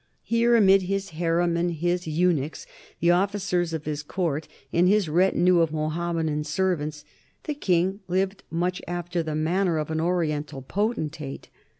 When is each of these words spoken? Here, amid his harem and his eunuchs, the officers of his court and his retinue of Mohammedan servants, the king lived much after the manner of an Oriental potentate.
Here, 0.23 0.55
amid 0.55 0.81
his 0.81 1.11
harem 1.11 1.55
and 1.55 1.73
his 1.73 2.07
eunuchs, 2.07 2.65
the 3.01 3.11
officers 3.11 3.71
of 3.71 3.85
his 3.85 4.01
court 4.01 4.47
and 4.73 4.87
his 4.87 5.07
retinue 5.07 5.59
of 5.59 5.71
Mohammedan 5.71 6.43
servants, 6.43 7.05
the 7.43 7.53
king 7.53 7.99
lived 8.07 8.41
much 8.49 8.81
after 8.87 9.21
the 9.21 9.35
manner 9.35 9.77
of 9.77 9.91
an 9.91 10.01
Oriental 10.01 10.63
potentate. 10.63 11.49